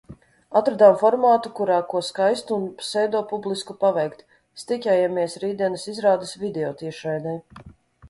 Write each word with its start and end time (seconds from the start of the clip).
Atradām 0.59 0.95
formātu, 1.01 1.51
kurā 1.59 1.77
ko 1.91 2.01
skaistu 2.07 2.57
un 2.57 2.65
pseidopublisku 2.81 3.77
paveikt– 3.87 4.27
stiķējamies 4.65 5.39
rītdienas 5.47 5.89
izrādes 5.97 6.37
videotiešraidei. 6.49 7.41